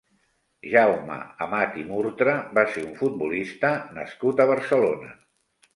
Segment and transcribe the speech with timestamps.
[0.71, 1.17] Jaume
[1.47, 5.17] Amat i Murtra va ser un futbolista nascut a Barcelona.